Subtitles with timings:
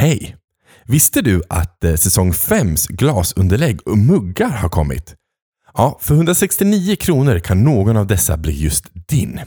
[0.00, 0.36] Hej!
[0.86, 5.14] Visste du att eh, säsong 5s glasunderlägg och muggar har kommit?
[5.74, 9.40] Ja, för 169 kronor kan någon av dessa bli just din.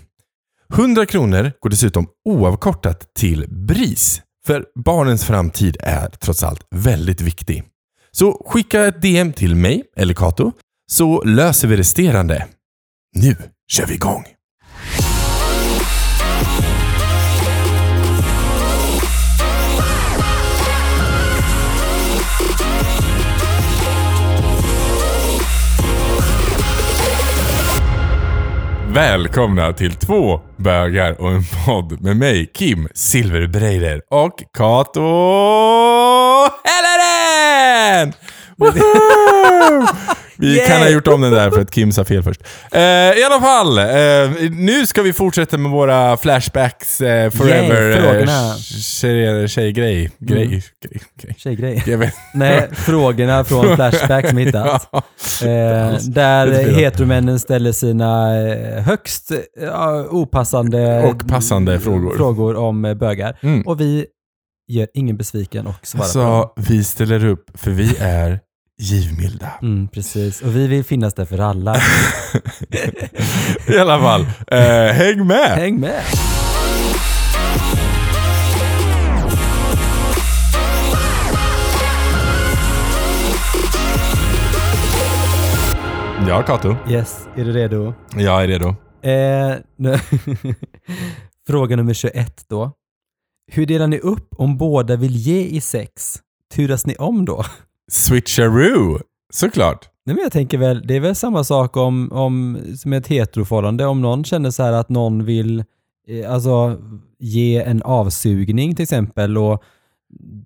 [0.73, 4.21] 100 kronor går dessutom oavkortat till BRIS.
[4.45, 7.63] För barnens framtid är trots allt väldigt viktig.
[8.11, 10.51] Så skicka ett DM till mig eller Kato
[10.91, 12.47] så löser vi resterande.
[13.15, 13.35] Nu
[13.71, 14.25] kör vi igång!
[28.93, 35.01] Välkomna till två bögar och en podd med mig, Kim Silverbreider och Kato
[36.63, 38.13] Helleren!
[40.37, 40.67] Vi Yay!
[40.67, 42.41] kan ha gjort om den där för att Kim sa fel först.
[42.71, 47.97] Eh, I alla fall, eh, nu ska vi fortsätta med våra flashbacks eh, forever eh,
[48.03, 48.55] frågorna.
[48.57, 50.11] tjej, tjejgrej.
[50.19, 50.63] Grej, grej,
[51.21, 51.35] grej.
[51.37, 52.13] Tjejgrej.
[52.33, 54.89] Nej, frågorna från Flashback som hittat.
[55.41, 55.47] Ja.
[55.47, 59.31] Eh, där heteromännen ställer sina eh, högst
[60.09, 62.15] opassande Och passande frågor.
[62.17, 63.39] frågor om bögar.
[63.43, 63.61] Mm.
[63.61, 64.05] Och vi
[64.67, 66.49] gör ingen besviken och svarar på Så dem.
[66.55, 68.39] vi ställer upp för vi är
[68.77, 69.51] givmilda.
[69.61, 70.41] Mm, precis.
[70.41, 71.75] Och vi vill finnas där för alla.
[73.67, 75.57] I alla fall, eh, häng med!
[75.57, 76.03] Häng med!
[86.27, 86.75] Ja, Kato.
[86.89, 87.93] Yes, är du redo?
[88.15, 88.75] Jag är redo.
[89.01, 89.55] Eh,
[91.47, 92.71] Fråga nummer 21 då.
[93.51, 96.19] Hur delar ni upp om båda vill ge i sex?
[96.53, 97.43] Turas ni om då?
[97.93, 98.99] Switcheroo,
[99.33, 99.89] såklart.
[100.05, 103.85] Nej, men jag tänker väl, det är väl samma sak om, om som ett heteroförhållande.
[103.85, 105.63] Om någon känner så här att någon vill
[106.07, 106.77] eh, alltså,
[107.19, 109.63] ge en avsugning till exempel och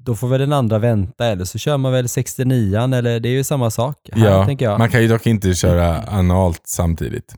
[0.04, 3.34] då får väl den andra vänta eller så kör man väl 69 eller det är
[3.34, 4.80] ju samma sak här Ja, tänker jag.
[4.80, 7.36] man kan ju dock inte köra analt samtidigt.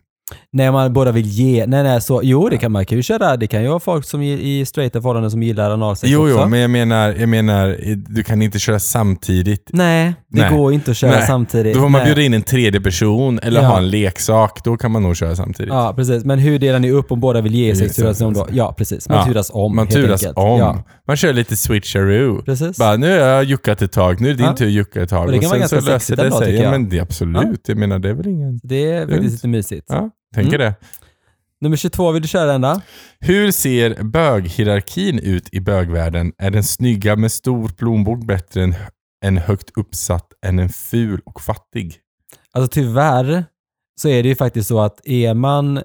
[0.51, 3.37] När man båda vill ge, nej nej så, jo det kan man kan ju köra,
[3.37, 6.39] det kan ju vara folk som i, i straighta förhållanden som gillar analsex Jo, också.
[6.41, 7.77] jo, men jag menar, jag menar,
[8.13, 9.69] du kan inte köra samtidigt.
[9.73, 10.57] Nej, det Nej.
[10.57, 11.27] går inte att köra Nej.
[11.27, 11.73] samtidigt.
[11.75, 12.05] Då får man Nej.
[12.05, 13.67] bjuda in en tredje person eller Ja.
[13.67, 14.63] ha en leksak.
[14.63, 15.73] Då kan man nog köra samtidigt.
[15.73, 16.25] Ja, precis.
[16.25, 17.89] Men hur delar ni upp om båda vill ge sig?
[17.89, 18.47] Turas om då?
[18.51, 19.09] Ja, precis.
[19.09, 20.37] Man Ja, turas om Man turas enkelt.
[20.37, 20.59] om.
[20.59, 22.41] Ja, Man kör lite switcheroo.
[22.45, 22.77] precis.
[22.77, 24.55] Bara, nu har jag juckat ett tag, nu är det din Ja.
[24.55, 25.25] tur att jucka ett tag.
[25.25, 26.45] Och det kan vara sen ganska så löser sexigt det ändå, sig.
[26.47, 26.71] tycker Ja, jag.
[26.71, 27.61] men det, absolut.
[27.67, 28.59] Jag menar, det är väl ingen...
[28.63, 29.85] Det är faktiskt lite mysigt.
[29.89, 30.65] Ja, tänker Mm.
[30.67, 30.75] det.
[31.61, 32.81] Nummer 22, vill du köra den då?
[33.19, 36.33] Hur ser böghierarkin ut i bögvärlden?
[36.37, 38.75] Är den snygga med stor plånbok bättre än
[39.25, 41.95] en högt uppsatt än en ful och fattig?
[42.51, 43.45] Alltså tyvärr
[44.01, 45.81] så är det ju faktiskt så att är man eh,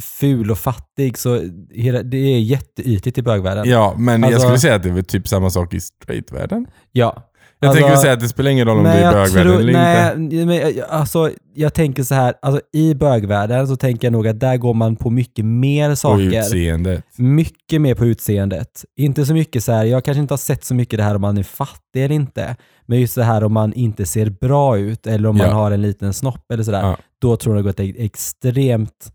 [0.00, 1.34] ful och fattig så
[2.04, 3.68] det är jätteytligt i bögvärlden.
[3.68, 6.66] Ja, men jag Alltså- skulle säga att det är typ samma sak i straightvärlden.
[6.92, 7.27] Ja.
[7.60, 9.60] Jag Alltså- tänker säga att det spelar ingen roll om det är jag bögvärlden tror-
[9.60, 10.46] eller nej, inte.
[10.46, 14.40] men jag- alltså, jag tänker så här, alltså, i bögvärlden så tänker jag nog att
[14.40, 16.22] där går man på mycket mer saker.
[16.38, 17.04] utseendet.
[17.16, 18.84] Mycket mer på utseendet.
[18.96, 21.20] Inte så mycket så här, jag kanske inte har sett så mycket det här om
[21.20, 22.56] man är fattig eller inte.
[22.86, 25.52] Men just det här om man inte ser bra ut eller om man Ja.
[25.54, 26.80] har en liten snopp eller sådär.
[26.82, 26.96] Ja.
[27.20, 29.12] Då tror jag att det är extremt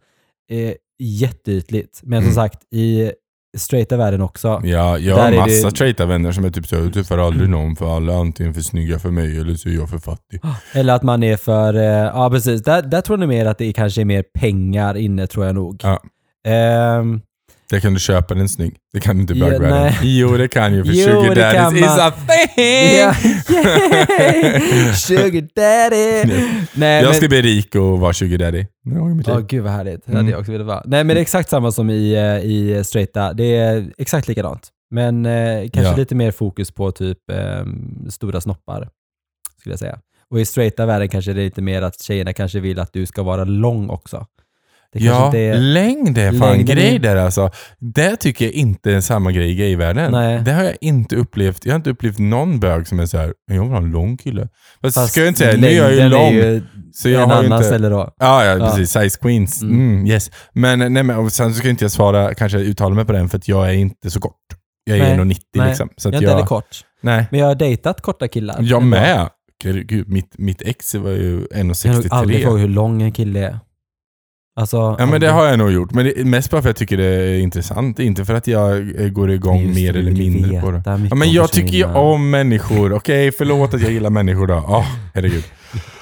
[0.52, 2.00] eh, jätteytligt.
[2.04, 2.36] Men som Mm.
[2.36, 3.12] sagt, i
[3.58, 4.62] straighta världen också.
[4.64, 7.75] Ja, jag har massa det- straighta vänner som är typ så, du träffar aldrig någon
[7.75, 10.41] för alla är antingen för snygga för mig eller så är jag för fattig.
[10.74, 13.58] Eller att man är för, eh, ja precis, där, där tror jag nog mer att
[13.58, 15.81] det kanske är mer pengar inne tror jag nog.
[15.84, 16.00] Ja.
[16.52, 17.22] Ehm,
[17.73, 18.75] Där kan du köpa den snygg.
[18.94, 19.81] Det kan du inte i Ja, bögvärlden.
[19.81, 19.97] nej.
[20.19, 22.97] Jo, det kan ju för Jo, sugar det daddies is a thing!
[22.97, 23.16] Ja,
[23.50, 24.94] yay!
[24.94, 26.33] Sugar daddy!
[26.73, 28.66] Nej, jag men, ska bli rik och vara sugar daddy.
[28.83, 29.45] Det Åh liv.
[29.47, 30.06] gud vad härligt.
[30.06, 30.17] Det Mm.
[30.25, 30.81] hade jag också velat vara.
[30.85, 33.33] Nej men det är exakt samma som i, eh, i straighta.
[33.33, 34.69] Det är exakt likadant.
[34.91, 35.95] Men eh, kanske Ja.
[35.95, 37.66] lite mer fokus på typ eh,
[38.09, 38.89] stora snoppar.
[39.59, 40.00] Skulle jag säga.
[40.29, 43.06] Och i straighta världen kanske det är lite mer att tjejerna kanske vill att du
[43.06, 44.25] ska vara lång också.
[44.94, 45.58] Det Ja, inte är...
[45.58, 47.50] längd är fan Längden grej är- där alltså.
[47.80, 50.12] Det tycker jag inte är samma grej i gayvärlden.
[50.12, 50.42] Nej.
[50.46, 51.66] Det har jag inte upplevt.
[51.66, 54.18] Jag har inte upplevt någon bög som är så här, jag vill ha en lång
[54.18, 54.48] kille.
[54.81, 56.22] Fast, Fast ska jag inte säga, nu är jag ju lång.
[56.34, 56.62] är ju
[56.94, 57.63] så jag en har annan inte...
[57.68, 58.13] ställe då.
[58.19, 58.66] Ja, ja, Ja.
[58.69, 58.92] precis.
[58.92, 59.62] Size Queens.
[59.62, 59.75] Mm.
[59.75, 60.31] Mm, yes.
[60.54, 63.30] Men, nej, men och sen så ska inte jag svara, kanske uttala mig på den
[63.30, 64.36] för att jag är inte så kort.
[64.86, 65.68] Jag är Nej, 1,90 nej.
[65.68, 65.89] liksom.
[65.98, 66.81] Så Jag är inte jag, kort.
[67.01, 67.25] nej.
[67.31, 68.57] Men jag har dejtat korta killar.
[68.62, 69.30] Jag med.
[69.63, 71.60] Gud, mitt, mitt ex var ju Jag har
[72.19, 72.44] aldrig 1,63.
[72.44, 73.60] frågat hur lång en kille är.
[74.55, 75.91] Alltså, Ja men det har jag nog gjort.
[75.91, 78.00] Men det mest bara för att jag tycker det är intressant.
[78.00, 80.81] Inte för att jag eh, går igång mer eller mindre på det.
[80.85, 82.94] Ja, men jag tycker ju om människor.
[82.97, 84.53] Okej, förlåt att jag gillar människor då.
[84.67, 85.44] Åh, herregud.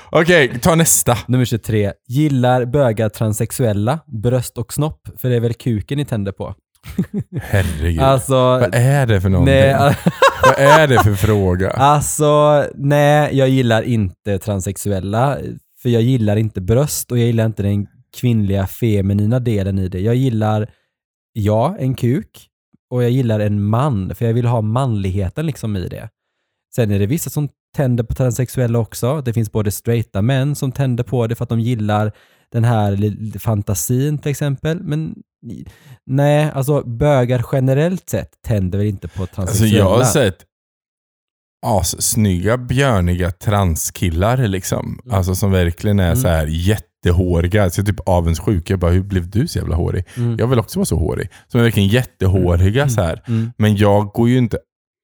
[0.10, 1.18] Okej, ta nästa.
[1.28, 1.92] Nummer 23.
[2.08, 5.02] Gillar bögar transsexuella, bröst och snopp?
[5.18, 6.56] För det är väl kuken ni tänder på?
[7.42, 8.00] Herregud.
[8.02, 9.56] Alltså, Vad är det för någonting?
[9.56, 9.76] nej,
[10.44, 11.70] Vad är det för fråga?
[11.70, 15.38] alltså, nej, jag gillar inte transsexuella.
[15.82, 17.88] För jag gillar inte bröst och jag gillar inte den
[18.18, 20.00] kvinnliga feminina delen i det.
[20.00, 20.70] Jag gillar,
[21.34, 22.48] ja, en kuk
[22.90, 26.10] och jag gillar en man, för jag vill ha manligheten liksom i det.
[26.76, 29.22] Sen är det vissa som tänder på transsexuella också.
[29.22, 32.12] Det finns både straighta män som tänder på det för att de gillar
[32.52, 34.84] den här fantasin till exempel.
[34.84, 35.16] Men
[36.06, 39.78] nej, alltså bögar generellt sett tänder väl inte på Alltså transsexuella.
[39.78, 40.46] jag har sett
[41.66, 45.00] assnygga, björniga transkillar liksom.
[45.06, 45.18] Mm.
[45.18, 46.48] Alltså som verkligen är så här
[47.06, 47.70] jättehåriga.
[47.70, 48.70] Så jag är typ avundsjuk.
[48.70, 50.06] Jag bara, hur blev du så jävla hårig?
[50.18, 50.36] Mm.
[50.40, 51.30] Jag vill också vara så hårig.
[51.48, 53.24] Som är verkligen jättehåriga så här.
[53.28, 53.52] Mm.
[53.58, 54.58] Men jag går ju inte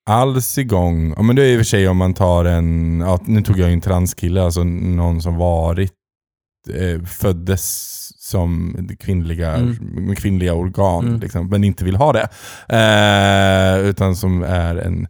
[0.09, 1.13] alls igång.
[1.17, 3.59] Ja, men det är i och för sig om man tar en, ja, nu tog
[3.59, 5.93] jag en transkille, alltså någon som varit,
[6.69, 9.75] eh, föddes som kvinnliga, Mm.
[9.81, 11.19] med kvinnliga organ, Mm.
[11.19, 12.27] liksom, men inte vill ha det.
[12.69, 15.07] Eh, utan som är en,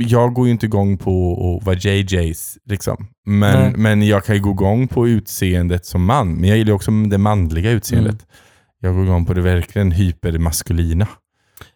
[0.00, 3.06] jag går ju inte igång på att vara JJs, liksom.
[3.26, 3.70] Nej.
[3.72, 6.34] men, men jag kan ju gå igång på utseendet som man.
[6.34, 8.12] Men jag gillar också det manliga utseendet.
[8.12, 8.26] Mm.
[8.80, 11.08] Jag går igång på det verkligen hypermaskulina.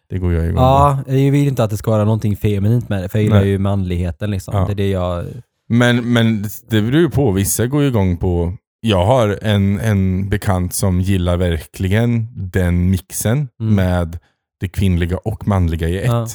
[0.09, 0.61] Det går jag igång på.
[0.61, 3.39] Ja, jag vill inte att det ska vara någonting feminint med det, för jag gillar
[3.39, 3.49] Nej.
[3.49, 4.55] ju manligheten liksom.
[4.57, 4.65] Ja.
[4.65, 5.25] Det är det jag...
[5.69, 7.31] Men, men det beror ju på.
[7.31, 8.53] Vissa går ju igång på...
[8.83, 13.75] Jag har en, en bekant som gillar verkligen den mixen Mm.
[13.75, 14.19] med
[14.59, 16.05] det kvinnliga och manliga i ett.
[16.07, 16.27] Ja.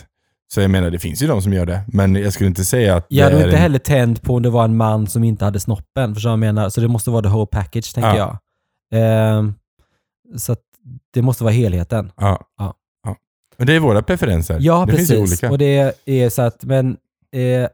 [0.52, 1.80] Så jag menar, det finns ju de som gör det.
[1.86, 4.50] Men jag skulle inte säga att Jag hade inte en- heller tänt på om det
[4.50, 6.68] var en man som inte hade snoppen, förstår jag menar?
[6.68, 8.38] Så det måste vara the whole package, tänker Ja.
[8.90, 9.00] jag.
[9.38, 9.54] Ehm,
[10.36, 10.60] så att
[11.14, 12.12] det måste vara helheten.
[12.16, 12.40] Ja.
[12.58, 12.74] Ja.
[13.04, 13.16] ja.
[13.56, 14.58] Men det är våra preferenser.
[14.60, 15.08] Ja, det precis.
[15.10, 15.50] finns ju olika.
[15.50, 16.96] Och det är så att, men
[17.32, 17.68] eh,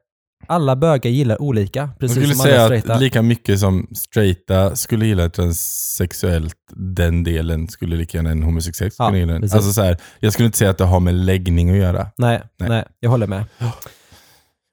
[0.46, 2.94] alla bögar gillar olika, Jag precis skulle som alla säga straighta.
[2.94, 8.90] att lika mycket som straighta skulle gilla transsexuellt, den delen skulle lika gärna en homosexuell
[8.98, 9.42] Ja, skulle gilla den.
[9.42, 12.06] Alltså så här, jag skulle inte säga att det har med läggning att göra.
[12.16, 12.68] Nej, Nej.
[12.68, 13.44] nej, jag håller med.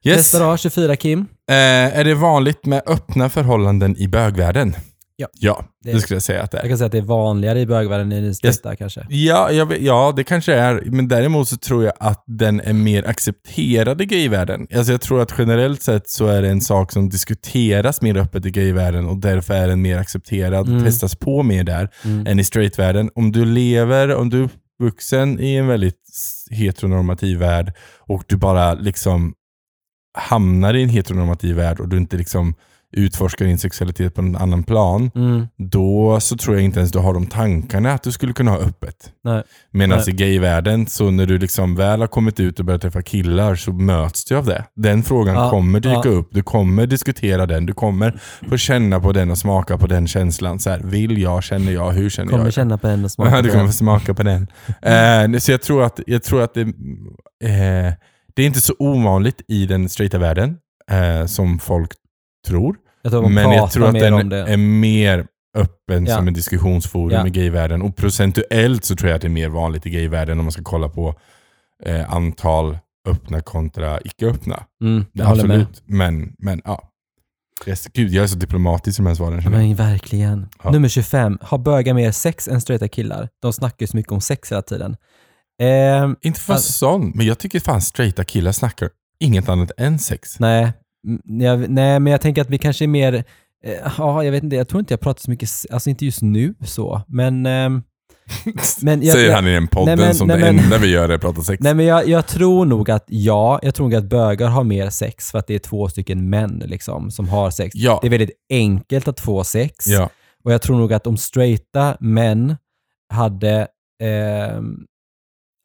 [0.04, 0.16] Yes.
[0.16, 1.20] Nästa dag, 24 Kim.
[1.50, 1.54] Eh,
[1.98, 4.74] är det vanligt med öppna förhållanden i bögvärlden?
[5.20, 5.28] Ja.
[5.32, 6.68] Ja, Det- det, skulle jag säga att det Jag är.
[6.68, 9.06] kan säga att det är vanligare i bögvärlden än i straighta kanske.
[9.08, 10.82] Ja, jag vet, ja, det kanske är.
[10.86, 14.66] Men däremot så tror jag att den är mer accepterad i gayvärlden.
[14.76, 18.46] Alltså jag tror att generellt sett så är det en sak som diskuteras mer öppet
[18.46, 20.84] i gayvärlden och därför är den mer accepterad och Mm.
[20.84, 22.26] testas på mer där Mm.
[22.26, 23.10] än i straightvärlden.
[23.14, 24.48] Om du lever, om du är
[24.82, 26.00] vuxen i en väldigt
[26.50, 29.34] heteronormativ värld och du bara liksom
[30.18, 32.54] hamnar i en heteronormativ värld och du inte liksom
[32.92, 35.46] utforskar din sexualitet på en annan plan, Mm.
[35.56, 38.58] då så tror jag inte ens du har de tankarna att du skulle kunna ha
[38.58, 38.96] öppet.
[39.70, 43.54] Medan i gayvärlden, så när du liksom väl har kommit ut och börjat träffa killar
[43.54, 44.64] så möts du av det.
[44.76, 46.10] Den frågan Ja, kommer dyka ja.
[46.10, 50.06] upp, du kommer diskutera den, du kommer få känna på den och smaka på den
[50.06, 50.58] känslan.
[50.58, 52.52] Så här, vill jag, känner jag, hur känner Kommer jag?
[52.52, 53.72] känna på den och smaka på du kommer den.
[53.72, 54.46] smaka på den.
[54.82, 56.60] Eh, så jag tror att, jag tror att det,
[57.44, 57.92] eh,
[58.34, 60.56] det är inte så ovanligt i den straighta världen
[60.90, 61.90] eh, som folk
[62.46, 62.76] tror.
[63.02, 65.26] Jag tror Men jag tror att den är mer
[65.56, 66.16] öppen Ja.
[66.16, 67.26] som en diskussionsforum Ja.
[67.26, 67.82] i gayvärlden.
[67.82, 70.62] Och procentuellt så tror jag att det är mer vanligt i gayvärlden om man ska
[70.62, 71.14] kolla på
[71.84, 72.78] eh, antal
[73.08, 74.64] öppna kontra icke öppna.
[74.84, 75.04] Mm.
[75.22, 75.82] Absolut.
[75.86, 76.86] Men, men ja.
[77.66, 79.40] Yes, Gud, jag är så diplomatisk i de här svaren.
[79.44, 79.50] Ja.
[79.50, 80.48] Men verkligen.
[80.64, 80.70] Ja.
[80.70, 81.38] Nummer 25.
[81.42, 83.28] Har bögar mer sex än straighta killar?
[83.42, 84.96] De snackar ju så mycket om sex hela tiden.
[85.62, 88.90] Ehm, Inte för Alltså- sån, men jag tycker fan straighta killar snackar
[89.20, 90.40] inget annat än sex.
[90.40, 90.72] nej,
[91.24, 93.14] jag, nej, men jag tänker att vi kanske är mer...
[93.64, 94.56] eh, Ja, jag vet inte.
[94.56, 97.46] Jag tror inte jag pratar så mycket, alltså inte just nu så, men...
[97.46, 97.82] ehm,
[98.82, 100.86] men jag, Säger han i den podden nej, men- som nej, det men- enda vi
[100.90, 101.62] gör är att prata sex.
[101.62, 104.90] Nej men jag, jag tror nog att ja, jag tror nog att bögar har mer
[104.90, 107.74] sex för att det är två stycken män liksom som har sex.
[107.74, 107.98] Ja.
[108.02, 109.86] Det är väldigt enkelt att få sex.
[109.86, 110.10] Ja.
[110.44, 112.56] Och jag tror nog att om straighta män
[113.12, 113.68] hade,
[114.02, 114.76] ehm,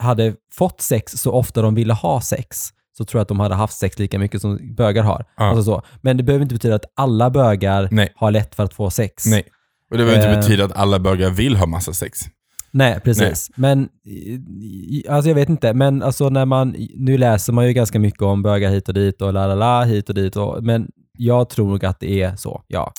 [0.04, 3.56] hade fått sex så ofta de ville ha sex, så tror jag att de hade
[3.56, 5.26] haft sex lika mycket som bögar har.
[5.38, 5.44] Ja.
[5.44, 5.82] Alltså så.
[6.02, 8.14] Men det behöver inte betyda att alla bögar Nej.
[8.16, 9.26] har lätt för att få sex.
[9.26, 9.44] Nej.
[9.92, 10.40] Och det behöver inte Eh.
[10.40, 12.20] betyda att alla bögar vill ha massa sex.
[12.72, 13.52] Nej, precis.
[13.56, 14.10] Men, i-
[14.98, 18.22] i- alltså jag vet inte, men alltså när man, nu läser man ju ganska mycket
[18.22, 20.88] om bögar hit och dit och la la la hit och dit, och, men
[21.18, 22.94] jag tror nog att det är så, ja.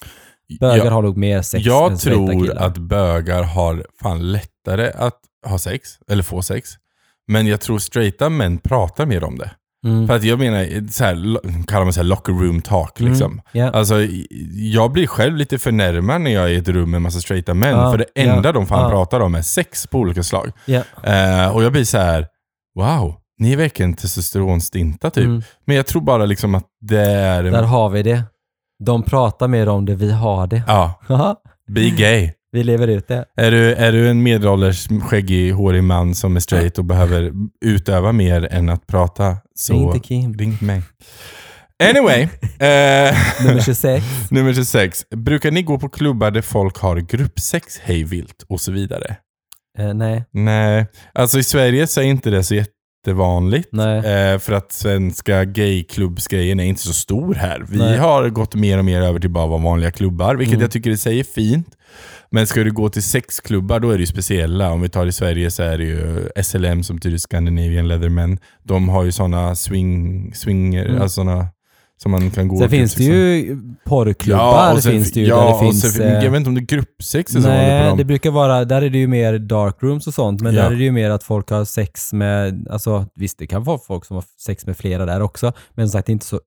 [0.60, 2.56] Bögar jag, har nog mer sex jag än tror killar.
[2.66, 6.70] att bögar har fan lättare att ha sex, eller få sex.
[7.28, 9.50] Men jag tror straighta män pratar mer om det.
[9.86, 10.06] Mm.
[10.06, 11.14] För att jag menar, så här,
[11.66, 13.12] kallar man så här locker room talk Mm.
[13.12, 13.40] liksom.
[13.52, 13.70] Ja.
[13.70, 13.94] Alltså,
[14.52, 17.70] jag blir själv lite förnärmad när jag är i ett rum med massa straighta män.
[17.70, 18.90] Ja, för det enda ja, de fan ja.
[18.90, 20.52] pratar om är sex på olika slag.
[20.64, 20.82] Ja.
[21.02, 22.26] Eh, och jag blir så här:
[22.74, 25.24] wow, ni är verkligen testosteronstinta typ.
[25.24, 25.42] Mm.
[25.64, 27.42] Men jag tror bara liksom att det är...
[27.42, 28.22] Där har vi det.
[28.84, 30.62] De pratar mer om det, vi har det.
[30.66, 31.00] Ja,
[31.68, 32.32] be gay.
[32.52, 33.24] Vi lever ut det.
[33.36, 37.32] Är du, är du en medelålders skäggig, hårig man som är straight och behöver
[37.64, 40.34] utöva mer än att prata så Ring till Kim.
[40.34, 40.82] ring till mig.
[41.90, 44.04] Anyway, eh, Nummer 26.
[44.30, 45.04] nummer 26.
[45.10, 49.16] Brukar ni gå på klubbar där folk har gruppsex hejvilt och så vidare?
[49.78, 50.24] Eh, nej.
[50.32, 52.54] Nej, alltså i Sverige så är inte det så
[53.06, 53.72] jättevanligt.
[53.74, 57.64] Eh, för att svenska gayklubbsgrejen är inte så stor här.
[57.68, 57.98] Vi Nej.
[57.98, 60.62] har gått mer och mer över till bara vara vanliga klubbar, vilket Mm.
[60.62, 61.68] jag tycker i sig är fint.
[62.30, 64.70] Men ska du gå till sexklubbar, då är det ju speciella.
[64.70, 68.38] Om vi tar i Sverige så är det ju SLM som betyder Scandinavian Leathermen.
[68.62, 71.02] De har ju sådana swing, swinger, Mm.
[71.02, 71.48] alltså sådana
[72.02, 74.74] som man kan gå Sen finns det ju porrklubbar.
[74.74, 76.54] och sen- finns det ju, ja, där det finns, sen, eh, jag vet inte om
[76.54, 80.06] det är gruppsex eller Nej, det brukar vara, där är det ju mer dark rooms
[80.06, 80.62] och sånt, men Ja.
[80.62, 83.78] där är det ju mer att folk har sex med, alltså visst det kan vara
[83.86, 86.40] folk som har sex med flera där också, men som sagt det är inte så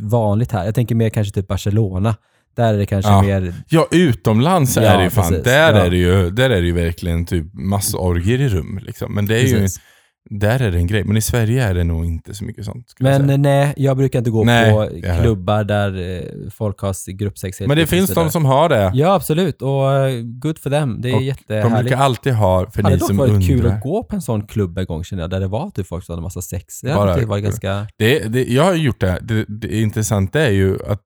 [0.00, 0.64] vanligt här.
[0.64, 2.14] Jag tänker mer kanske typ Barcelona.
[2.56, 3.22] Där är det kanske Ja.
[3.22, 5.28] mer, Ja, utomlands Ja, är det ju fan.
[5.28, 5.44] precis.
[5.44, 5.80] Där, Ja.
[5.84, 8.80] är det ju, där är det ju verkligen typ massorgier i rum.
[8.82, 9.14] Liksom.
[9.14, 9.80] Men det är ju, precis.
[10.30, 11.04] Där är det en grej.
[11.04, 12.92] Men i Sverige är det nog inte så mycket sånt.
[12.98, 13.36] jag Men säga.
[13.38, 17.60] nej, jag brukar inte gå Nej, på jag klubbar där eh, folk har gruppsex.
[17.60, 18.90] Men det finns de som har det.
[18.94, 19.62] Ja, absolut.
[19.62, 21.00] Och eh, good for them.
[21.00, 21.74] Det är Och jättehärligt.
[21.76, 23.46] De brukar alltid ha, för Det hade ni som varit undrar.
[23.46, 25.86] kul att gå på en sån klubb en gång känner jag, där det var typ
[25.86, 26.80] folk som hade massa sex.
[26.80, 27.86] Det Bara- hade typ varit ganska...
[27.96, 29.18] Det, det, jag har gjort det.
[29.22, 29.44] det.
[29.48, 31.02] Det intressanta är ju att,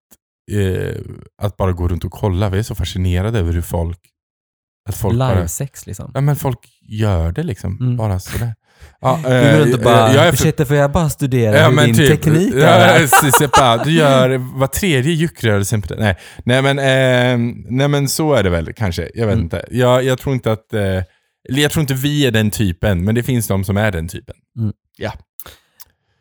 [0.53, 1.00] eh,
[1.43, 2.49] att bara gå runt och kolla.
[2.49, 3.99] Vi är så fascinerade över hur folk...
[4.89, 6.11] Att folk bara, Live-sex liksom.
[6.15, 7.79] ja, men folk gör det liksom.
[7.81, 7.97] Mm.
[7.97, 8.55] Bara sådär.
[9.01, 11.57] Ja, Du går runt och eh, bara, jag är för- ursäkta får jag bara studera
[11.59, 13.49] Ja, hur din typ, teknik ja, är?
[13.49, 13.85] pas.
[13.85, 15.83] Du gör var tredje juckrörelse.
[15.99, 19.11] Nej, nej, men, eh, nej men så är det väl kanske.
[19.15, 19.45] Jag vet Mm.
[19.45, 19.65] inte.
[19.71, 20.75] Jag, jag tror inte att...
[20.75, 21.03] Eh,
[21.49, 24.35] jag tror inte vi är den typen, men det finns de som är den typen.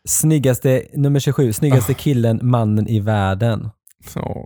[0.07, 1.53] Snyggaste, nummer 27, Ah.
[1.53, 3.69] snyggaste killen, mannen i världen.
[4.07, 4.45] Så.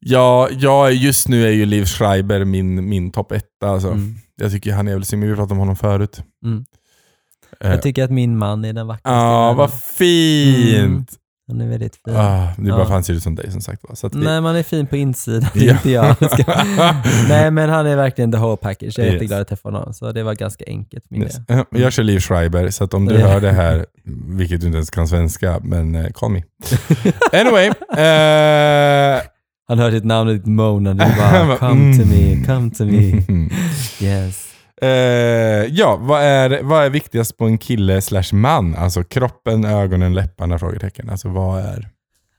[0.00, 3.68] Ja, jag, just nu är ju Liv Schreiber min, min topp etta.
[3.68, 3.88] Alltså.
[3.88, 4.14] Mm.
[4.36, 6.22] Jag tycker han är väl vi pratade om honom förut.
[6.44, 6.64] Mm.
[7.64, 9.56] Eh, Jag tycker att min man är den vackraste Ja, världen.
[9.56, 11.10] vad fint!
[11.50, 12.16] Han är väldigt fin.
[12.16, 12.84] Ah, det är bara Ja.
[12.86, 13.82] för han ser ut som dig som sagt.
[13.88, 13.94] va.
[13.94, 15.72] Så att vi, Nej, man är fin på insidan, Ja.
[15.72, 16.16] inte jag.
[17.28, 18.94] Nej, men han är verkligen the whole package.
[18.98, 19.12] Jag är Yes.
[19.14, 21.36] jätteglad att träffa honom, så det var ganska enkelt min Yes.
[21.48, 23.86] Ja, Jag kör Liv Schreiber, så om du hör det här,
[24.28, 26.42] vilket du inte ens kan svenska, men uh, call me.
[27.32, 27.66] Anyway.
[27.96, 29.20] eh,
[29.68, 32.08] Han hör ditt namn och ditt moanande och bara bara, “Come to mm.
[32.40, 33.22] me, come to me”.
[34.00, 34.47] Yes.
[34.82, 34.88] Eh,
[35.70, 38.74] ja, vad är, vad är viktigast på en kille slash man?
[38.76, 40.58] Alltså kroppen, ögonen, läpparna?
[40.58, 41.10] Frågetecken.
[41.10, 41.88] Alltså vad är...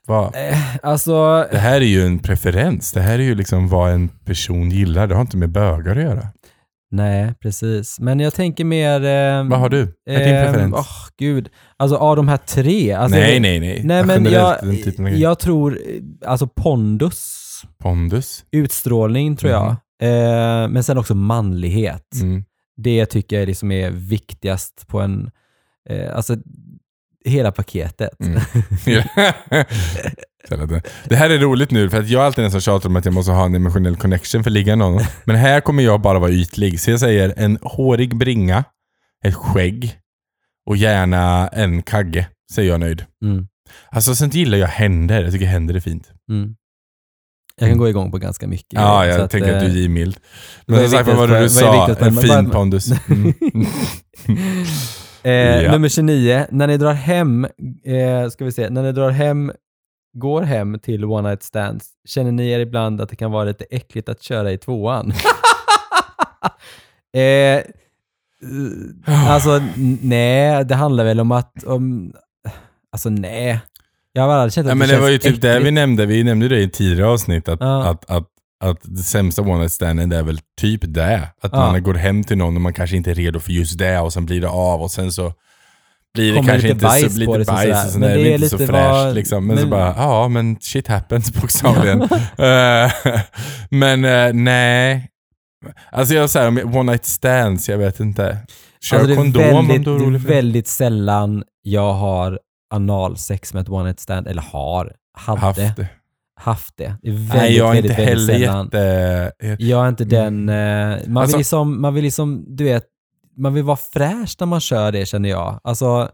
[0.07, 2.91] Vad, Eh, Alltså, det här är ju en preferens.
[2.91, 5.07] Det här är ju liksom vad en person gillar.
[5.07, 6.27] Det har inte med bögar att göra.
[6.91, 7.99] nej precis.
[7.99, 9.03] Men jag tänker mer...
[9.05, 9.93] ehm, Vad har du?
[10.05, 10.73] Vad är din ehm, preferens?
[10.77, 11.49] åh, gud.
[11.77, 12.91] Alltså av de här tre.
[12.93, 13.81] Alltså, nej, nej, nej.
[13.83, 15.21] Nej men jag, grej.
[15.21, 17.35] jag tror, eh, alltså pondus,
[17.83, 18.43] Pondus.
[18.51, 19.75] utstrålning tror jag.
[20.01, 22.15] Eh, men sen också manlighet.
[22.21, 22.43] Mm.
[22.77, 25.31] Det tycker jag är det som är viktigast på en,
[25.89, 26.35] eh, alltså
[27.25, 28.09] hela paketet.
[28.19, 28.41] Mm.
[31.09, 33.05] Det- här är roligt nu, för att jag är alltid den som tjatar om att
[33.05, 35.01] jag måste ha en emotionell connection för att ligga någon.
[35.25, 36.79] Men här kommer jag bara vara ytlig.
[36.79, 38.63] Så jag säger en hårig bringa,
[39.25, 39.95] ett skägg
[40.65, 42.27] och gärna en kagge.
[42.57, 43.05] Är jag nöjd.
[43.25, 43.47] Mm,
[43.91, 45.23] Alltså sen gillar jag händer.
[45.23, 46.11] Jag tycker händer är fint.
[46.29, 46.55] mm.
[47.59, 48.73] Jag kan gå igång på ganska mycket.
[48.73, 50.17] Ja, så jag tänker att du eh, är givmild.
[50.65, 52.05] vad är Men som sagt, vad var du vad är sa?
[52.05, 52.89] En fin pondus.
[53.09, 53.65] Mm.
[55.23, 55.71] Eh, Ja.
[55.71, 57.45] Nummer 29, när ni drar hem,
[57.83, 59.51] eh, ska vi se, när ni drar hem,
[60.13, 63.65] går hem till one night stands, känner ni er ibland att det kan vara lite
[63.69, 65.13] äckligt att köra i tvåan?
[67.13, 67.61] eh,
[69.05, 69.61] alltså
[70.01, 72.13] nej, det handlar väl om att, om,
[72.91, 73.59] alltså nej.
[74.13, 75.73] Jag har aldrig känt att Ja, men det känns var ju typ det vi äckligt.
[75.73, 76.05] nämnde.
[76.05, 77.49] Vi nämnde det i tidigare avsnitt.
[77.49, 77.83] Att, Ja.
[77.89, 78.27] att, att,
[78.63, 81.15] att det sämsta one night standen är väl typ det.
[81.41, 81.71] Att Ja.
[81.71, 84.13] man går hem till någon och man kanske inte är redo för just det och
[84.13, 85.33] sen blir det av och sen så
[86.13, 87.85] blir det Kommer kanske lite inte bajs så, på lite det, så bajs sådär.
[87.85, 88.89] och sen Men är det det är inte så lite fräscht.
[88.91, 89.47] vad- liksom.
[89.47, 92.01] Men, så men- bara, ja men shit happens bokstavligen.
[92.01, 92.91] Eh,
[93.69, 95.09] men eh, nej.
[95.91, 98.37] Alltså jag säger om one night stands, jag vet inte.
[98.83, 100.35] Kör Alltså, det är kondom om väldigt, du är det är orolig för det.
[100.35, 102.39] väldigt sällan jag har
[102.69, 105.59] analsex med ett one night stand, eller har, hade Haft
[106.39, 106.83] haft, det.
[106.83, 106.97] det.
[107.01, 108.65] Det är väldigt, Nej, jag är väldigt, inte väldigt heller sällan.
[108.65, 109.63] jätte...
[109.63, 110.49] Jag är inte den...
[110.49, 110.55] eh,
[111.07, 112.83] man, Alltså- vill liksom, man vill liksom, du vet,
[113.37, 115.59] man vill vara fräsch när man kör det känner jag.
[115.63, 116.09] Alltså...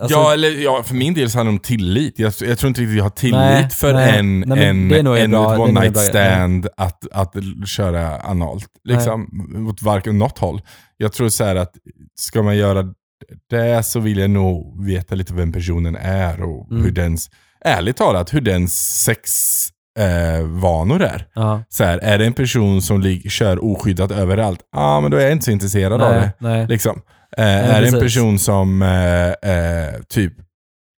[0.00, 2.18] alltså ja, eller ja, för min del så handlar det om tillit.
[2.18, 4.18] Jag, jag tror inte riktigt jag har tillit Nej, för nej.
[4.18, 7.34] en, Nej, en, det en bra- det one night stand att, att
[7.68, 8.66] köra analt.
[8.84, 9.28] Liksom,
[9.70, 10.62] åt varken något håll.
[10.96, 11.74] Jag tror så här att
[12.14, 12.84] ska man göra
[13.50, 16.82] det så vill jag nog veta lite vem personen är och Mm.
[16.84, 17.30] hur dens,
[17.64, 19.30] ärligt talat, hur dens sex
[19.98, 21.26] eh, vanor är.
[21.34, 21.62] Ja.
[21.68, 25.16] Så här, är det en person som lig- kör oskyddat överallt, ja ah, men då
[25.16, 26.32] är jag inte så intresserad av Nej, det.
[26.38, 26.66] nej.
[26.66, 27.00] Liksom.
[27.36, 27.44] Eh,
[27.74, 30.32] är det en person som eh, eh, typ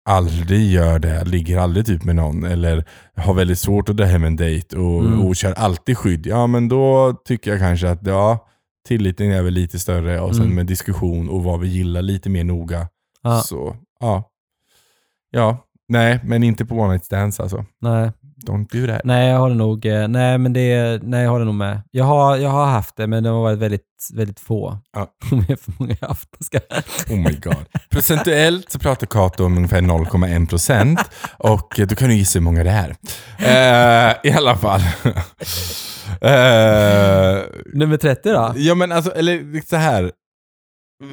[0.08, 2.84] aldrig gör det, ligger aldrig typ med någon eller
[3.16, 5.20] har väldigt svårt att dra hem en dejt och, Mm.
[5.26, 8.46] och kör alltid skydd, ja men då tycker jag kanske att ja,
[8.84, 10.54] tilliten är väl lite större och sen Mm.
[10.56, 12.88] med diskussion och vad vi gillar lite mer noga.
[13.22, 13.40] Ja.
[13.40, 14.30] Så ja.
[15.30, 17.64] Ja, nej men inte på one night stands alltså.
[17.80, 18.12] Nej.
[18.46, 19.00] Don't do that.
[19.04, 21.82] Nej, jag håller nog, eh, nej men det, nej jag håller nog med.
[21.90, 24.78] Jag har, jag har haft det, men det har varit väldigt, väldigt få.
[24.92, 25.00] Ja.
[25.30, 26.28] Har för många jag haft.
[26.44, 26.58] Ska.
[27.10, 27.64] Oh my god.
[27.90, 31.00] Procentuellt så pratar Kato om ungefär 0,1 procent
[31.38, 32.96] och då kan du gissa hur många det är.
[33.38, 34.80] Eh, I alla fall.
[36.20, 37.42] Eh,
[37.74, 38.52] Nummer 30 då?
[38.56, 40.12] ja men alltså, eller så här.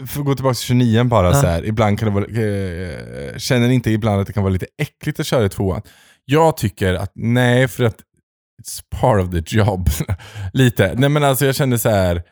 [0.08, 1.34] För att gå tillbaka till 29 bara Ja.
[1.34, 1.66] så här.
[1.66, 5.20] Ibland kan det vara, eh, känner ni inte ibland att det kan vara lite äckligt
[5.20, 5.82] att köra i tvåan?
[6.26, 7.98] Jag tycker att nej, för att
[8.64, 9.90] it's part of the job.
[10.54, 10.94] lite.
[10.98, 12.24] Nej men alltså jag känner så här.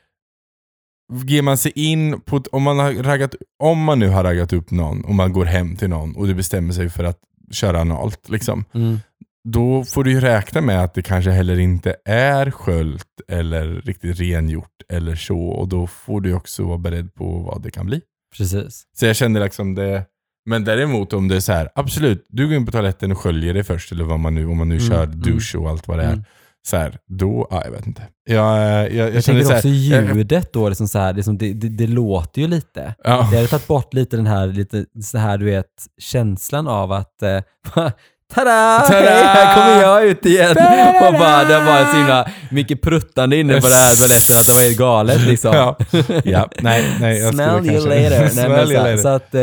[1.25, 4.71] Ger man sig in på, om man, har raggat, om man nu har raggat upp
[4.71, 7.19] någon och man går hem till någon och du bestämmer sig för att
[7.51, 8.99] köra analt, liksom, Mm.
[9.47, 14.19] Då får du ju räkna med att det kanske heller inte är sköljt eller riktigt
[14.19, 15.39] rengjort eller så.
[15.39, 18.01] Och då får du också vara beredd på vad det kan bli.
[18.37, 18.83] Precis.
[18.99, 20.05] Så jag kände liksom det.
[20.45, 23.53] Men däremot om det är så här, absolut, du går in på toaletten och sköljer
[23.53, 25.19] dig först, eller vad man nu, om man nu Mm, kör mm.
[25.21, 26.11] dusch och allt vad det är.
[26.13, 26.23] Mm.
[26.67, 28.01] Så här, då, ja, jag vet inte.
[28.29, 31.13] Jag, jag, jag, Jag, känner tänker så här, också jag- ljudet då, liksom så här,
[31.13, 32.95] liksom det, det, det låter ju lite.
[33.03, 33.09] ja.
[33.31, 35.65] Jag hade tagit bort lite den här, lite så här du vet,
[36.01, 37.41] känslan av att eh,
[38.33, 38.79] Tada!
[38.87, 38.99] Tada!
[38.99, 40.55] Hej, här kommer jag ut igen!
[40.55, 41.07] Tada!
[41.07, 44.53] Och bara, det var så himla mycket pruttande inne på det här toaletten att det
[44.53, 45.53] var helt galet liksom.
[45.55, 45.77] Ja.
[46.23, 47.19] ja, nej, nej.
[47.19, 48.19] Jag Smell you kanske- later.
[48.19, 48.97] Nej, Smell you så, later.
[48.97, 49.41] så att, eh,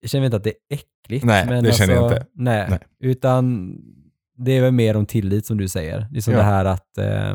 [0.00, 1.24] jag känner inte att det är äckligt.
[1.24, 2.26] Nej, men det känner jag alltså, inte.
[2.34, 2.78] Nej, Nej.
[3.00, 3.74] utan
[4.38, 6.06] det är väl mer om tillit som du säger.
[6.10, 6.38] Liksom Ja.
[6.38, 7.34] det här att, eh,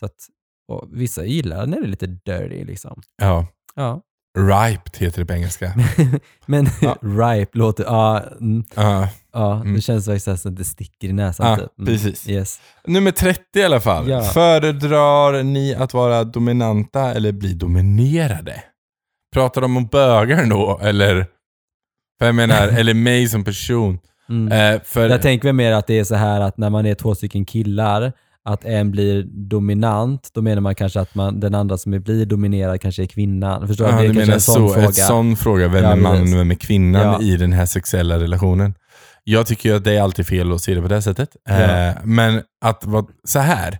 [0.00, 0.14] så att
[0.92, 3.02] vissa gillar när det är lite dirty liksom.
[3.22, 3.46] Ja.
[3.74, 4.00] Ja.
[4.38, 5.72] Riped heter det på engelska.
[6.46, 6.96] Men Ja.
[7.02, 9.08] ripe låter, ja, mm, Ja.
[9.32, 9.74] ja Mm.
[9.74, 11.46] det känns faktiskt som att det sticker i näsan.
[11.50, 11.78] Ja, typ.
[11.78, 11.86] Mm.
[11.86, 12.28] precis.
[12.28, 12.60] Yes.
[12.86, 14.08] Nummer 30 i alla fall.
[14.08, 14.22] Ja.
[14.22, 18.62] Föredrar ni att vara dominanta eller bli dominerade?
[19.34, 21.26] Pratar de om bögar då, eller?
[22.18, 23.98] För jag menar, eller mig som person.
[24.28, 24.74] Mm.
[24.74, 26.94] Eh, för, Jag tänker väl mer att det är så här att när man är
[26.94, 28.12] två stycken killar,
[28.44, 32.80] att en blir dominant, då menar man kanske att man, den andra som blir dominerad
[32.80, 33.68] kanske är kvinnan.
[33.68, 33.90] Förstår du?
[33.90, 34.86] ja, det är du menar en sån så, fråga.
[34.86, 35.68] en sån fråga.
[35.68, 37.22] Vem Ja, är mannen och vem är kvinnan Ja.
[37.22, 38.74] i den här sexuella relationen?
[39.24, 41.36] Jag tycker ju att det är alltid fel att se det på det sättet.
[41.48, 41.54] Ja.
[41.60, 43.78] Eh, men att vara så här.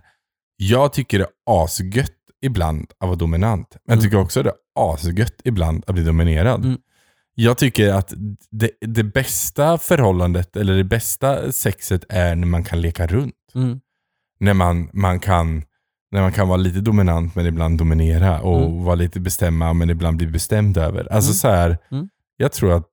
[0.57, 3.67] Jag tycker det är asgött ibland att vara dominant.
[3.71, 4.03] Men jag Mm.
[4.03, 4.55] tycker också det är
[4.93, 6.65] asgött ibland att bli dominerad.
[6.65, 6.77] Mm.
[7.35, 8.13] Jag tycker att
[8.51, 13.33] det, det bästa förhållandet, eller det bästa sexet är när man kan leka runt.
[13.55, 13.79] Mm.
[14.45, 15.63] När man, man, kan,
[16.11, 18.83] när man kan vara lite dominant men ibland dominera och Mm.
[18.83, 21.13] vara lite bestämma men ibland bli bestämd över.
[21.13, 21.35] Alltså Mm.
[21.35, 22.09] så här, Mm.
[22.37, 22.85] jag tror att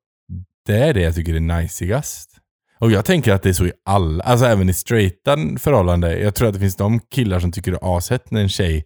[0.66, 2.30] det är det jag tycker är najsigast.
[2.78, 6.20] Och jag tänker att det är så i alla, alltså även i straighta förhållanden.
[6.22, 8.84] Jag tror att det finns de killar som tycker det är ashett när en tjej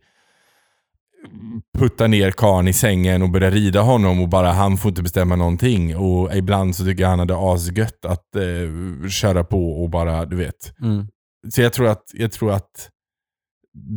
[1.79, 5.37] puttar ner karln i sängen och börjar rida honom och bara han får inte bestämma
[5.37, 5.97] någonting.
[5.97, 10.37] Och ibland så tycker jag han hade asgött att eh, köra på och bara, du
[10.37, 10.73] vet.
[10.83, 11.07] Mm.
[11.51, 12.91] Så jag tror att, jag tror att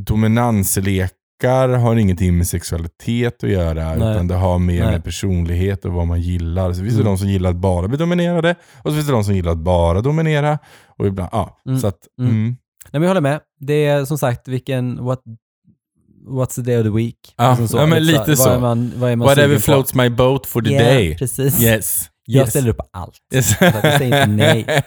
[0.06, 3.96] dominanslekar har ingenting med sexualitet att göra.
[3.96, 4.12] Nej.
[4.12, 4.92] Utan det har mer Nej.
[4.92, 6.74] med personlighet och vad man gillar.
[6.74, 7.06] Så finns det Mm.
[7.06, 8.56] de som gillar att bara bli dominerade.
[8.78, 10.60] Och så finns det de som gillar att bara dominera.
[10.98, 11.62] Och ibland, ja.
[11.68, 11.80] Mm.
[11.80, 12.32] Så att, Mm.
[12.32, 12.46] mm.
[12.92, 13.40] Nej, men jag håller med.
[13.60, 15.22] Det är som sagt vilken, what,
[16.28, 17.16] what's the day of the week?
[17.38, 18.50] Ja, Liksom ja, men lite Vad så.
[18.50, 21.18] är man, vad är man Whatever floats my boat for the Ja, day.
[21.18, 21.62] precis.
[21.62, 22.06] Yes.
[22.26, 22.50] Jag yes.
[22.50, 23.18] ställer upp allt.
[23.34, 23.58] Yes.
[23.58, 24.66] Så jag säger inte nej.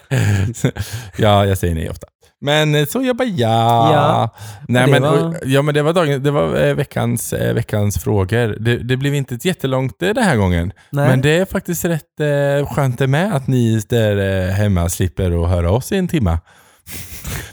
[1.18, 2.06] ja, jag säger nej ofta.
[2.42, 3.92] Men eh, så jag.
[3.92, 4.30] Ja.
[4.68, 7.98] Nej, det men, var- ja, men det var, dagen, det var eh, veckans, eh, veckans
[7.98, 8.56] frågor.
[8.60, 10.72] Det, det blev inte ett jättelångt den här gången.
[10.90, 11.08] Nej.
[11.08, 15.50] Men det är faktiskt rätt eh, skönt det med att ni där hemma slipper att
[15.50, 16.38] höra oss i en timma.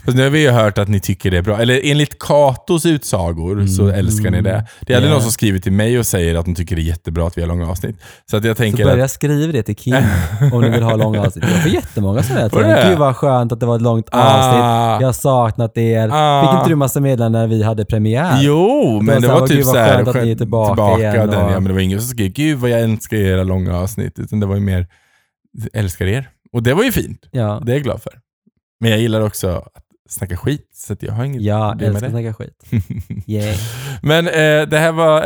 [0.04, 1.58] Fast nu har vi ju hört att ni tycker det är bra.
[1.58, 3.94] Eller enligt Katos utsagor så Mm.
[3.94, 4.66] älskar ni det.
[4.80, 5.14] Det är aldrig Ja.
[5.14, 7.42] någon som skriver till mig och säger att de tycker det är jättebra att vi
[7.42, 7.96] har långa avsnitt.
[8.30, 9.10] Så att jag Så tänker börja att...
[9.10, 9.94] skriva det till Kim
[10.52, 11.44] om ni vill ha långa avsnitt.
[11.52, 12.68] Jag får jättemånga sådana här du mig.
[12.84, 12.88] det?
[12.90, 14.38] Gud vad skönt att det var ett långt Ah.
[14.38, 15.00] avsnitt.
[15.02, 16.08] Jag har saknat er.
[16.12, 16.42] Ah.
[16.42, 18.38] Fick inte du massa meddelanden när vi hade premiär?
[18.42, 21.14] Jo, men var det så här, typ gud, vad skönt att ni är tillbaka igen
[21.14, 23.76] Den, och- ja, men det var ingen som skrev “Gud vad jag älskar era långa
[23.78, 24.86] avsnitt”, utan det var ju mer
[25.72, 26.28] “älskar er”.
[26.52, 27.28] Och det var ju fint.
[27.30, 27.62] Ja.
[27.66, 28.12] Det är jag glad för.
[28.80, 30.68] Men jag gillar också att snacka skit.
[30.74, 32.28] Så jag har inget Ja, problem med älskar det.
[32.28, 32.84] att snacka skit.
[33.26, 33.56] Yeah.
[34.02, 35.16] Men eh, det här var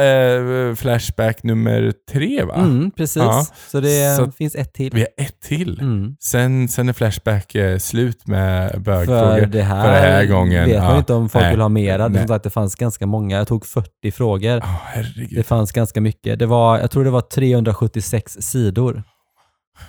[0.71, 2.55] eh, Flashback nummer tre va?
[2.55, 3.17] Mm, precis.
[3.23, 3.47] Ja.
[3.71, 4.91] Så det Så- finns ett till.
[4.95, 5.81] Vi har ett till.
[5.81, 6.17] Mm.
[6.21, 9.39] Sen, sen är Flashback eh, slut med bögfrågor.
[9.39, 10.99] För det här, för den här gången, vet man ja.
[10.99, 11.53] inte om folk Nej.
[11.53, 12.15] vill ha mera.
[12.15, 13.37] Som sagt, det fanns ganska många.
[13.37, 14.61] Jag tog 40 frågor.
[14.85, 15.29] Herregud.
[15.31, 16.39] Det fanns ganska mycket.
[16.39, 19.03] Det var, jag tror det var 376 sidor.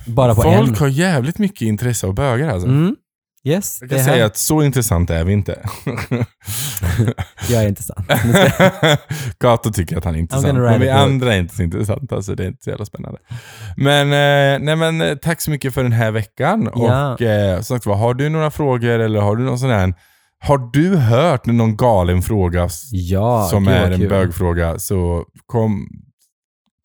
[0.08, 0.76] Bara på Folk en.
[0.76, 2.68] har jävligt mycket intresse av bögar alltså.
[2.68, 2.96] Mm.
[3.48, 4.06] Yes, Jag kan här.
[4.06, 5.60] säga att så intressant är vi inte.
[7.50, 8.08] Jag är intressant.
[9.40, 12.44] Kato tycker att han är intressant, men vi andra är inte så intressanta, så det
[12.44, 13.20] är inte så jävla spännande.
[13.78, 16.70] Men, eh, nej, men eh, tack så mycket för den här veckan.
[16.76, 17.14] Ja.
[17.14, 19.94] Och eh, som sagt, har du några frågor eller har du någon sån här
[20.40, 24.10] har du hört någon galen fråga Ja, som är en kul.
[24.10, 25.88] bögfråga så kom,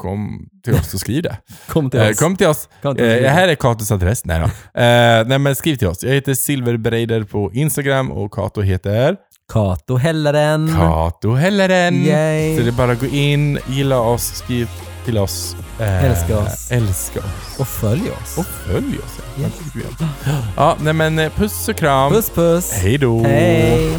[0.00, 1.36] kom till oss och skriv det.
[1.68, 2.18] Kom till Eh, oss.
[2.18, 2.68] kom till oss.
[2.82, 3.10] Kom till oss.
[3.10, 4.24] Eh, här är Katos adress.
[4.24, 4.44] Nej, då.
[4.80, 6.02] Eh, nej men skriv till oss.
[6.02, 9.16] Jag heter Silverbreider på Instagram och Kato heter
[9.52, 10.74] Kato Helleren.
[10.78, 11.94] Kato Helleren.
[12.06, 12.56] Yay.
[12.56, 14.68] Så det är bara att gå in, gilla oss, skriv
[15.04, 15.56] till oss.
[15.80, 16.70] Eh, Älska oss.
[16.70, 17.58] Älska oss.
[17.58, 18.38] Och följ oss.
[18.38, 19.18] Och följ oss.
[19.36, 20.10] Ja, Yes.
[20.56, 22.12] Ja nej men puss och kram.
[22.12, 22.72] Puss puss.
[22.72, 23.22] Hej då.
[23.22, 23.96] Hej.